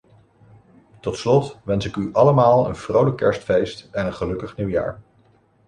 [0.99, 5.01] Tot slot wens ik u allemaal een vrolijk kerstfeest en een gelukkig nieuwjaar.